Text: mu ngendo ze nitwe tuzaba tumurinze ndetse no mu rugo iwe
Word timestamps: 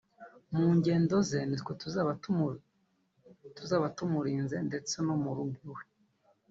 mu 0.55 0.67
ngendo 0.77 1.15
ze 1.29 1.39
nitwe 1.47 1.71
tuzaba 3.57 3.87
tumurinze 3.97 4.57
ndetse 4.67 4.95
no 5.07 5.15
mu 5.23 5.31
rugo 5.37 5.57
iwe 5.67 5.83